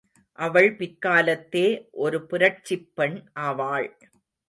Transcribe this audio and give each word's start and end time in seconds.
அவள் 0.39 0.69
பிற்காலத்தே 0.75 1.65
ஒரு 1.91 2.25
புரட்சிப் 2.25 2.91
பெண் 2.95 3.23
ஆவாள். 3.39 3.89